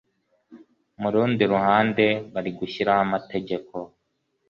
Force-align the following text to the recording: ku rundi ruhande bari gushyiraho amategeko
ku 0.99 1.07
rundi 1.13 1.43
ruhande 1.51 2.05
bari 2.33 2.51
gushyiraho 2.59 3.01
amategeko 3.07 3.75